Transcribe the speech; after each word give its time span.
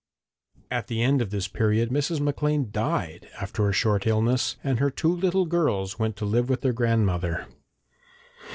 At 0.71 0.87
the 0.87 1.03
end 1.03 1.21
of 1.21 1.29
this 1.29 1.47
period 1.47 1.91
Mrs. 1.91 2.19
Maclean 2.19 2.71
died, 2.71 3.29
after 3.39 3.69
a 3.69 3.71
short 3.71 4.07
illness, 4.07 4.55
and 4.63 4.79
her 4.79 4.89
two 4.89 5.13
little 5.15 5.45
girls 5.45 5.99
went 5.99 6.15
to 6.15 6.25
live 6.25 6.49
with 6.49 6.61
their 6.61 6.73
grandmother. 6.73 7.45